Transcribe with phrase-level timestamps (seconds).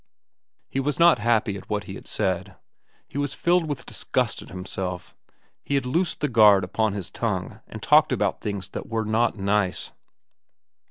[0.67, 2.55] He was not happy at what he had said.
[3.07, 5.15] He was filled with disgust at himself.
[5.63, 9.37] He had loosed the guard upon his tongue and talked about things that were not
[9.37, 9.91] nice.